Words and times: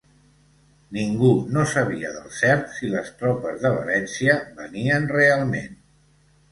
Ningú 0.97 1.29
no 1.57 1.65
sabia 1.73 2.13
del 2.15 2.33
cert 2.39 2.73
si 2.79 2.91
les 2.95 3.13
tropes 3.21 3.63
de 3.67 3.75
València 3.79 4.43
venien 4.63 5.09
realment 5.19 5.81